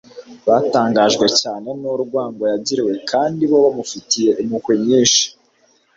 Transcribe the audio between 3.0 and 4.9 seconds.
kandi bo bamufitiye impuhwe